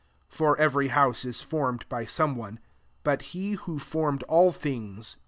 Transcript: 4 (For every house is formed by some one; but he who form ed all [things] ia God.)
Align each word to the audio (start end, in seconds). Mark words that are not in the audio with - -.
4 0.29 0.55
(For 0.55 0.59
every 0.59 0.87
house 0.87 1.23
is 1.25 1.41
formed 1.41 1.87
by 1.87 2.05
some 2.05 2.35
one; 2.35 2.59
but 3.03 3.21
he 3.37 3.51
who 3.51 3.77
form 3.77 4.15
ed 4.15 4.23
all 4.23 4.51
[things] 4.51 5.13
ia 5.13 5.17
God.) 5.17 5.19